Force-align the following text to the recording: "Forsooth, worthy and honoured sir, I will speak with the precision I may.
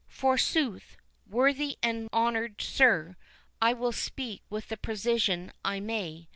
"Forsooth, 0.07 0.97
worthy 1.27 1.77
and 1.83 2.09
honoured 2.11 2.59
sir, 2.59 3.17
I 3.61 3.73
will 3.73 3.91
speak 3.91 4.41
with 4.49 4.69
the 4.69 4.77
precision 4.77 5.51
I 5.63 5.79
may. 5.79 6.27